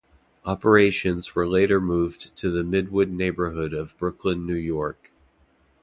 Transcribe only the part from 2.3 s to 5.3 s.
to the Midwood neighborhood of Brooklyn, New York.